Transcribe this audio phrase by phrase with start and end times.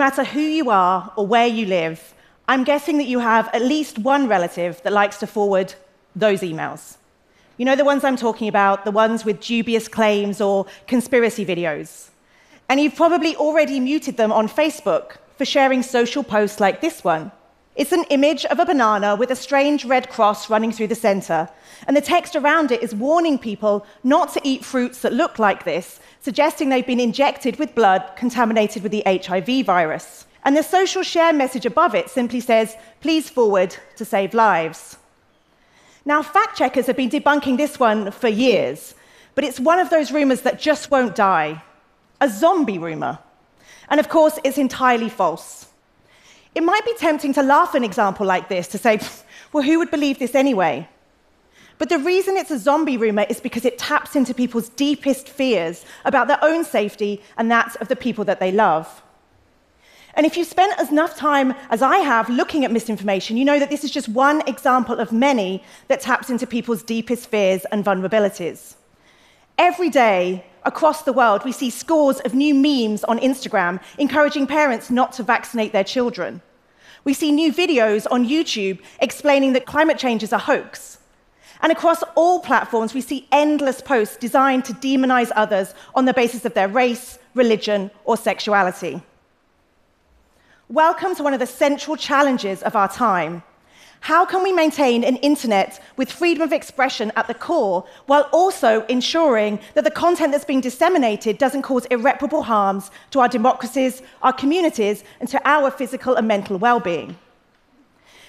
[0.00, 2.14] matter who you are or where you live,
[2.48, 5.74] I'm guessing that you have at least one relative that likes to forward
[6.16, 6.96] those emails.
[7.58, 12.08] You know the ones I'm talking about, the ones with dubious claims or conspiracy videos.
[12.68, 17.30] And you've probably already muted them on Facebook for sharing social posts like this one.
[17.76, 21.48] It's an image of a banana with a strange red cross running through the center,
[21.86, 25.64] and the text around it is warning people not to eat fruits that look like
[25.64, 30.26] this, suggesting they've been injected with blood contaminated with the HIV virus.
[30.44, 34.96] And the social share message above it simply says, please forward to save lives.
[36.04, 38.94] Now, fact checkers have been debunking this one for years,
[39.34, 41.62] but it's one of those rumors that just won't die
[42.20, 43.18] a zombie rumor.
[43.88, 45.69] And of course, it's entirely false.
[46.54, 49.00] It might be tempting to laugh at an example like this, to say,
[49.52, 50.88] well, who would believe this anyway?
[51.78, 55.84] But the reason it's a zombie rumor is because it taps into people's deepest fears
[56.04, 59.02] about their own safety and that of the people that they love.
[60.14, 63.58] And if you've spent as enough time as I have looking at misinformation, you know
[63.58, 67.84] that this is just one example of many that taps into people's deepest fears and
[67.84, 68.74] vulnerabilities.
[69.60, 74.90] Every day across the world, we see scores of new memes on Instagram encouraging parents
[74.90, 76.40] not to vaccinate their children.
[77.04, 80.96] We see new videos on YouTube explaining that climate change is a hoax.
[81.60, 86.46] And across all platforms, we see endless posts designed to demonize others on the basis
[86.46, 89.02] of their race, religion, or sexuality.
[90.70, 93.42] Welcome to one of the central challenges of our time.
[94.00, 98.84] How can we maintain an internet with freedom of expression at the core while also
[98.86, 104.32] ensuring that the content that's being disseminated doesn't cause irreparable harms to our democracies, our
[104.32, 107.16] communities, and to our physical and mental well being?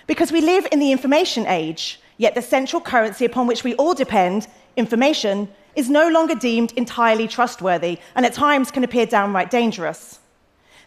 [0.08, 3.94] Because we live in the information age, yet the central currency upon which we all
[3.94, 10.21] depend, information, is no longer deemed entirely trustworthy and at times can appear downright dangerous.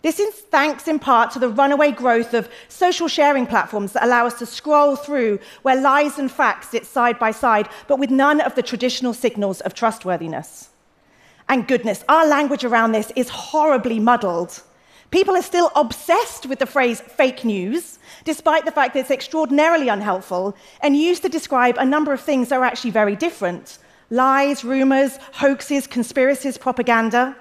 [0.04, 4.26] This is thanks in part to the runaway growth of social sharing platforms that allow
[4.26, 8.42] us to scroll through where lies and facts sit side by side, but with none
[8.42, 10.68] of the traditional signals of trustworthiness.
[11.48, 14.62] And goodness, our language around this is horribly muddled.
[15.10, 19.88] People are still obsessed with the phrase fake news, despite the fact that it's extraordinarily
[19.88, 23.78] unhelpful and used to describe a number of things that are actually very different
[24.10, 27.34] lies, rumors, hoaxes, conspiracies, propaganda.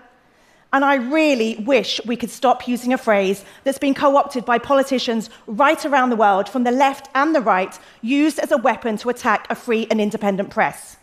[0.73, 4.57] And I really wish we could stop using a phrase that's been co opted by
[4.57, 8.97] politicians right around the world, from the left and the right, used as a weapon
[8.97, 10.97] to attack a free and independent press.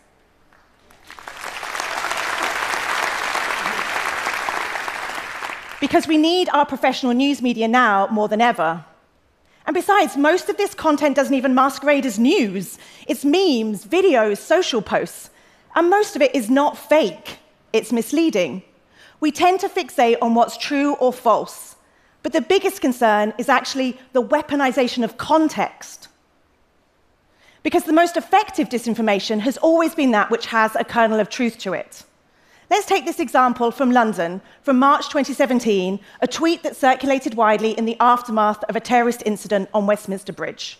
[5.79, 8.83] Because we need our professional news media now more than ever.
[9.65, 12.77] And besides, most of this content doesn't even masquerade as news.
[13.07, 15.29] It's memes, videos, social posts.
[15.75, 17.37] And most of it is not fake,
[17.71, 18.63] it's misleading.
[19.21, 21.75] We tend to fixate on what's true or false,
[22.23, 26.07] but the biggest concern is actually the weaponization of context.
[27.63, 31.59] Because the most effective disinformation has always been that which has a kernel of truth
[31.59, 32.03] to it.
[32.71, 37.85] Let's take this example from London from March 2017, a tweet that circulated widely in
[37.85, 40.79] the aftermath of a terrorist incident on Westminster Bridge.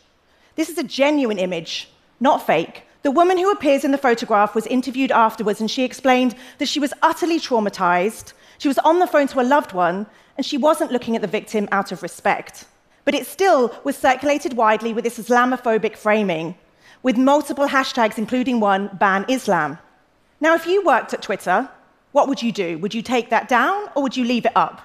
[0.56, 4.68] This is a genuine image, not fake, the woman who appears in the photograph was
[4.68, 8.34] interviewed afterwards, and she explained that she was utterly traumatized.
[8.60, 10.06] She was on the phone to a loved one,
[10.38, 12.66] and she wasn't looking at the victim out of respect.
[13.04, 16.56] But it still was circulated widely with this Islamophobic framing,
[17.02, 19.80] with multiple hashtags, including one, ban Islam.
[20.40, 21.70] Now, if you worked at Twitter,
[22.12, 22.78] what would you do?
[22.80, 24.82] Would you take that down or would you leave it up?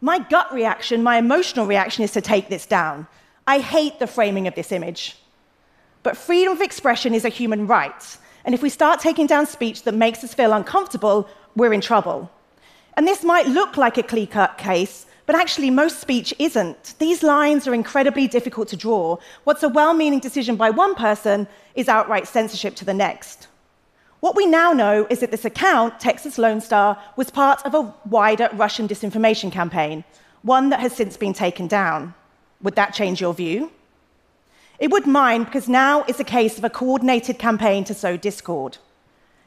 [0.00, 3.06] My gut reaction, my emotional reaction is to take this down.
[3.46, 5.16] I hate the framing of this image.
[6.08, 8.16] But freedom of expression is a human right.
[8.46, 12.30] And if we start taking down speech that makes us feel uncomfortable, we're in trouble.
[12.96, 16.94] And this might look like a clear cut case, but actually, most speech isn't.
[16.98, 19.18] These lines are incredibly difficult to draw.
[19.44, 23.46] What's a well meaning decision by one person is outright censorship to the next.
[24.20, 27.94] What we now know is that this account, Texas Lone Star, was part of a
[28.06, 30.04] wider Russian disinformation campaign,
[30.40, 32.14] one that has since been taken down.
[32.62, 33.70] Would that change your view?
[34.78, 38.78] It would mind because now it's a case of a coordinated campaign to sow discord.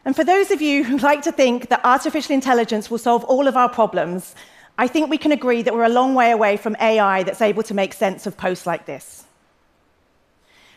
[0.04, 3.48] And for those of you who like to think that artificial intelligence will solve all
[3.48, 4.36] of our problems,
[4.78, 7.64] I think we can agree that we're a long way away from AI that's able
[7.64, 9.26] to make sense of posts like this.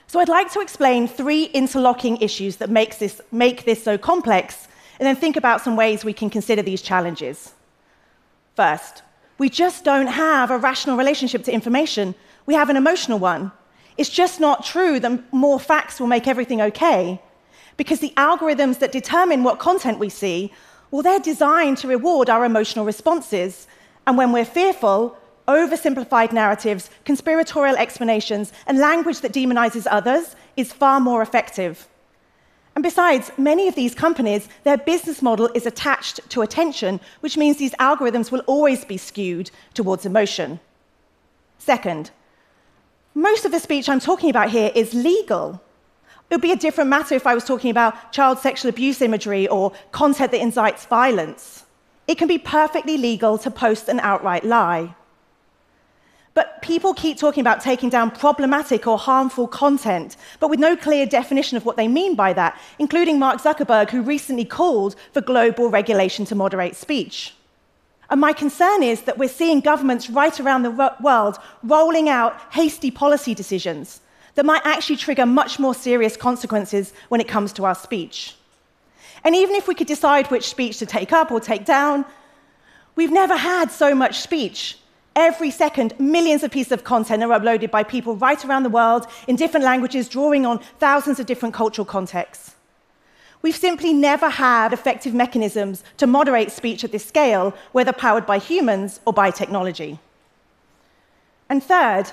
[0.06, 4.68] So I'd like to explain three interlocking issues that this, make this so complex,
[4.98, 7.52] and then think about some ways we can consider these challenges.
[8.54, 9.02] First,
[9.38, 12.14] we just don't have a rational relationship to information,
[12.46, 13.50] we have an emotional one.
[13.96, 17.20] It's just not true that more facts will make everything okay.
[17.76, 20.52] Because the algorithms that determine what content we see,
[20.90, 23.66] well, they're designed to reward our emotional responses.
[24.06, 25.16] And when we're fearful,
[25.48, 31.88] oversimplified narratives, conspiratorial explanations, and language that demonizes others is far more effective.
[32.74, 37.56] And besides, many of these companies, their business model is attached to attention, which means
[37.56, 40.58] these algorithms will always be skewed towards emotion.
[41.58, 42.10] Second,
[43.14, 45.60] most of the speech I'm talking about here is legal.
[46.30, 49.46] It would be a different matter if I was talking about child sexual abuse imagery
[49.46, 51.64] or content that incites violence.
[52.08, 54.94] It can be perfectly legal to post an outright lie.
[56.34, 61.06] But people keep talking about taking down problematic or harmful content, but with no clear
[61.06, 65.70] definition of what they mean by that, including Mark Zuckerberg, who recently called for global
[65.70, 67.34] regulation to moderate speech.
[68.10, 72.90] And my concern is that we're seeing governments right around the world rolling out hasty
[72.90, 74.00] policy decisions
[74.34, 78.36] that might actually trigger much more serious consequences when it comes to our speech.
[79.22, 82.04] And even if we could decide which speech to take up or take down,
[82.94, 84.78] we've never had so much speech.
[85.16, 89.06] Every second, millions of pieces of content are uploaded by people right around the world
[89.28, 92.56] in different languages, drawing on thousands of different cultural contexts.
[93.44, 98.38] We've simply never had effective mechanisms to moderate speech at this scale, whether powered by
[98.38, 99.98] humans or by technology.
[101.50, 102.04] And third,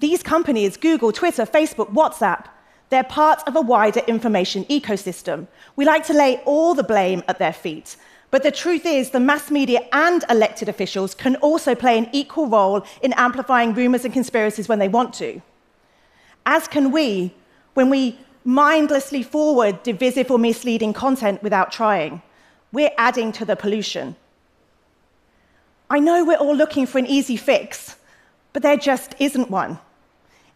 [0.00, 2.46] these companies, Google, Twitter, Facebook, WhatsApp,
[2.88, 5.46] they're part of a wider information ecosystem.
[5.76, 7.98] We like to lay all the blame at their feet.
[8.30, 12.46] But the truth is, the mass media and elected officials can also play an equal
[12.46, 15.42] role in amplifying rumors and conspiracies when they want to.
[16.46, 17.34] As can we,
[17.74, 22.22] when we mindlessly forward divisive or misleading content without trying.
[22.72, 24.16] We're adding to the pollution.
[25.90, 27.96] I know we're all looking for an easy fix,
[28.52, 29.78] but there just isn't one.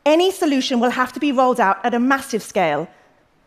[0.05, 2.88] Any solution will have to be rolled out at a massive scale,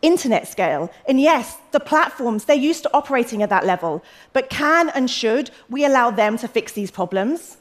[0.02, 0.90] internet scale.
[1.06, 4.02] And yes, the platforms, they're used to operating at that level.
[4.32, 7.58] But can and should we allow them to fix these problems?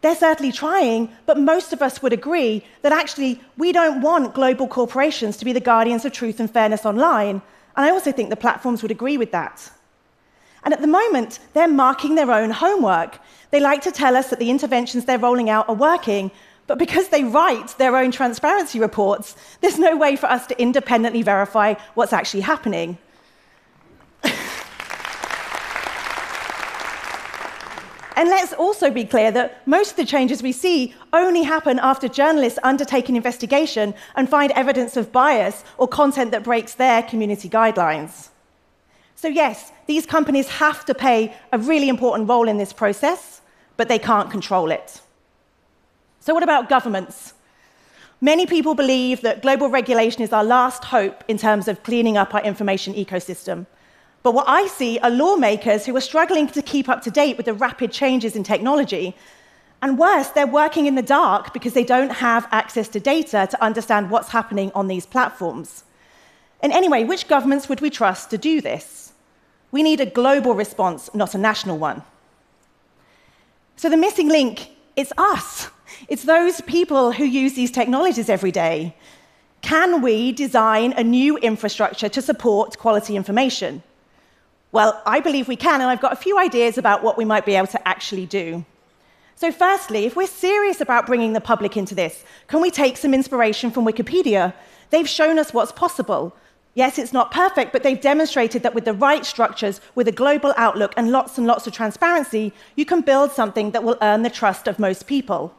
[0.00, 4.68] They're certainly trying, but most of us would agree that actually we don't want global
[4.68, 7.42] corporations to be the guardians of truth and fairness online.
[7.76, 9.70] And I also think the platforms would agree with that.
[10.64, 13.18] And at the moment, they're marking their own homework.
[13.50, 16.30] They like to tell us that the interventions they're rolling out are working,
[16.66, 21.22] but because they write their own transparency reports, there's no way for us to independently
[21.22, 22.98] verify what's actually happening.
[28.18, 32.08] And let's also be clear that most of the changes we see only happen after
[32.08, 37.48] journalists undertake an investigation and find evidence of bias or content that breaks their community
[37.48, 38.30] guidelines.
[39.14, 43.40] So, yes, these companies have to play a really important role in this process,
[43.76, 45.00] but they can't control it.
[46.18, 47.34] So, what about governments?
[48.20, 52.34] Many people believe that global regulation is our last hope in terms of cleaning up
[52.34, 53.66] our information ecosystem.
[54.28, 57.46] But what I see are lawmakers who are struggling to keep up to date with
[57.46, 59.16] the rapid changes in technology.
[59.80, 63.64] And worse, they're working in the dark because they don't have access to data to
[63.64, 65.84] understand what's happening on these platforms.
[66.60, 69.14] And anyway, which governments would we trust to do this?
[69.70, 72.02] We need a global response, not a national one.
[73.76, 75.70] So the missing link is us.
[76.08, 78.94] It's those people who use these technologies every day.
[79.62, 83.82] Can we design a new infrastructure to support quality information?
[84.70, 87.46] Well, I believe we can, and I've got a few ideas about what we might
[87.46, 88.64] be able to actually do.
[89.34, 93.14] So, firstly, if we're serious about bringing the public into this, can we take some
[93.14, 94.52] inspiration from Wikipedia?
[94.90, 96.34] They've shown us what's possible.
[96.74, 100.52] Yes, it's not perfect, but they've demonstrated that with the right structures, with a global
[100.56, 104.30] outlook, and lots and lots of transparency, you can build something that will earn the
[104.30, 105.54] trust of most people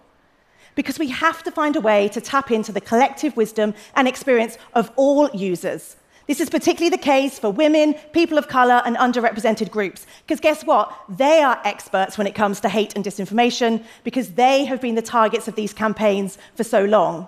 [0.75, 4.57] because we have to find a way to tap into the collective wisdom and experience
[4.73, 5.97] of all users.
[6.29, 10.05] This is particularly the case for women, people of color, and underrepresented groups.
[10.27, 10.95] Because guess what?
[11.09, 15.01] They are experts when it comes to hate and disinformation because they have been the
[15.01, 17.27] targets of these campaigns for so long.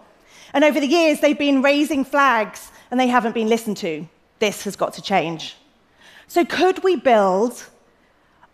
[0.53, 4.07] And over the years, they've been raising flags and they haven't been listened to.
[4.37, 5.55] This has got to change.
[6.27, 7.70] So, could we build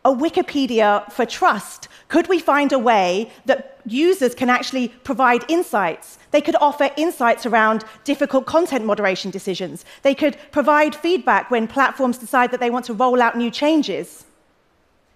[0.08, 1.90] a Wikipedia for trust?
[2.08, 6.18] Could we find a way that users can actually provide insights?
[6.32, 9.84] They could offer insights around difficult content moderation decisions.
[10.04, 14.24] They could provide feedback when platforms decide that they want to roll out new changes.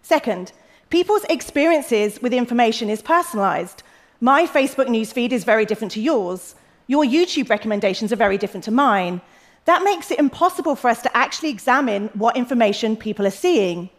[0.01, 0.51] Second,
[0.89, 3.83] people's experiences with information is personalized.
[4.19, 6.55] My Facebook newsfeed is very different to yours.
[6.87, 9.21] Your YouTube recommendations are very different to mine.
[9.63, 13.89] That makes it impossible for us to actually examine what information people are seeing.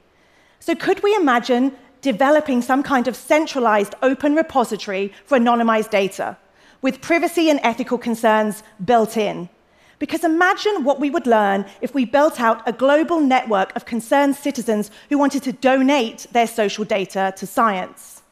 [0.63, 6.37] So, could we imagine developing some kind of centralized open repository for anonymized data
[6.81, 9.49] with privacy and ethical concerns built in?
[9.99, 14.37] Because imagine what we would learn if we built out a global network of concerned
[14.37, 18.23] citizens who wanted to donate their social data to science.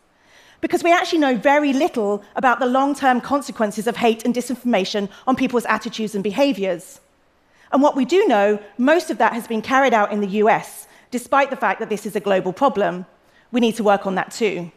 [0.60, 5.08] because we actually know very little about the long term consequences of hate and disinformation
[5.26, 7.00] on people's attitudes and behaviors.
[7.72, 10.86] And what we do know, most of that has been carried out in the US,
[11.10, 13.06] despite the fact that this is a global problem.
[13.52, 14.70] We need to work on that too.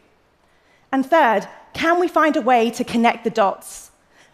[0.92, 3.90] And third, can we find a way to connect the dots?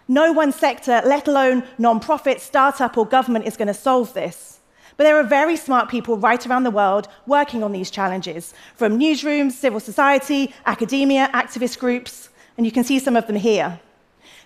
[0.09, 4.59] No one sector, let alone non-profit, startup, or government, is going to solve this.
[4.97, 8.99] But there are very smart people right around the world working on these challenges, from
[8.99, 13.80] newsrooms, civil society, academia, activist groups, and you can see some of them here.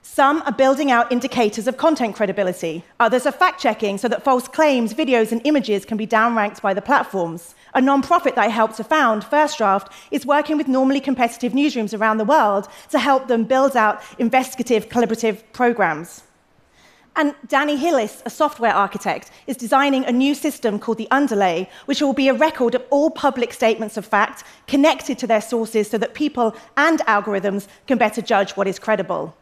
[0.07, 2.85] Some are building out indicators of content credibility.
[3.01, 6.75] Others are fact checking so that false claims, videos, and images can be downranked by
[6.75, 7.55] the platforms.
[7.73, 11.99] A non-profit that I helped to found, First Draft, is working with normally competitive newsrooms
[11.99, 16.23] around the world to help them build out investigative, collaborative programs.
[17.17, 22.03] And Danny Hillis, a software architect, is designing a new system called the Underlay, which
[22.03, 25.97] will be a record of all public statements of fact connected to their sources so
[25.97, 29.35] that people and algorithms can better judge what is credible.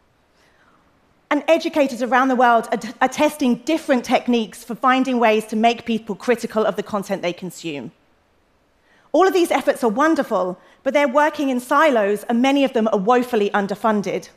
[1.33, 5.83] And educators around the world are, are testing different techniques for finding ways to make
[5.83, 7.91] people critical of the content they consume.
[9.13, 12.87] All of these efforts are wonderful, but they're working in silos, and many of them
[12.93, 14.29] are woefully underfunded.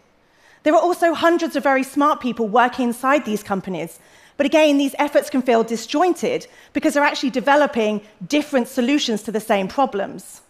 [0.63, 4.01] There are also hundreds of very smart people working inside these companies.
[4.39, 9.39] But again, these efforts can feel disjointed because they're actually developing different solutions to the
[9.53, 10.41] same problems.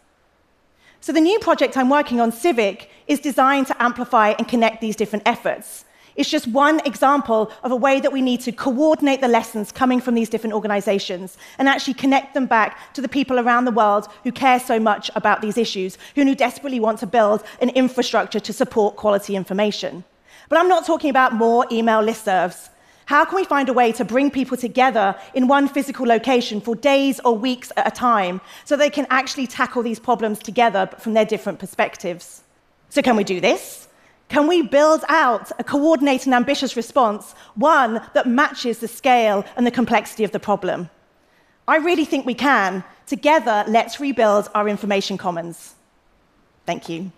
[1.00, 4.94] So, the new project I'm working on, Civic, is designed to amplify and connect these
[4.94, 5.84] different efforts.
[6.16, 10.00] It's just one example of a way that we need to coordinate the lessons coming
[10.00, 14.08] from these different organizations and actually connect them back to the people around the world
[14.24, 18.52] who care so much about these issues, who desperately want to build an infrastructure to
[18.52, 20.04] support quality information.
[20.48, 22.70] But I'm not talking about more email listservs.
[23.06, 26.74] How can we find a way to bring people together in one physical location for
[26.74, 31.12] days or weeks at a time so they can actually tackle these problems together from
[31.12, 32.42] their different perspectives?
[32.88, 33.86] So, can we do this?
[34.28, 39.66] Can we build out a coordinated and ambitious response, one that matches the scale and
[39.66, 40.90] the complexity of the problem?
[41.68, 42.84] I really think we can.
[43.06, 45.74] Together, let's rebuild our information commons.
[46.64, 47.12] Thank you.